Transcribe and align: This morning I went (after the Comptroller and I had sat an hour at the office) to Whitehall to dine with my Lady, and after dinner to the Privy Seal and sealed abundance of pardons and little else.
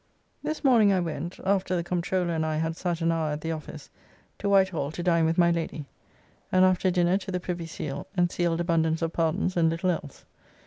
This 0.41 0.63
morning 0.63 0.91
I 0.91 0.99
went 0.99 1.39
(after 1.45 1.75
the 1.75 1.83
Comptroller 1.83 2.33
and 2.33 2.43
I 2.43 2.57
had 2.57 2.75
sat 2.75 3.01
an 3.01 3.11
hour 3.11 3.29
at 3.33 3.41
the 3.41 3.51
office) 3.51 3.91
to 4.39 4.49
Whitehall 4.49 4.89
to 4.89 5.03
dine 5.03 5.25
with 5.25 5.37
my 5.37 5.51
Lady, 5.51 5.85
and 6.51 6.65
after 6.65 6.89
dinner 6.89 7.19
to 7.19 7.29
the 7.31 7.39
Privy 7.39 7.67
Seal 7.67 8.07
and 8.17 8.31
sealed 8.31 8.61
abundance 8.61 9.03
of 9.03 9.13
pardons 9.13 9.55
and 9.55 9.69
little 9.69 9.91
else. 9.91 10.25